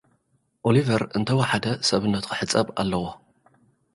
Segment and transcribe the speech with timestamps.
[0.67, 3.03] ኦሊቨር እንተወሓደ ሰብነቱ ኽሕጸብ ኣለዎ።